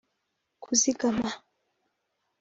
[0.63, 1.29] kuzigama